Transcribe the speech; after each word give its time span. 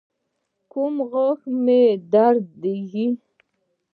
کوم 0.71 0.95
غاښ 1.11 1.39
مو 1.63 1.81
دردیږي؟ 2.11 3.07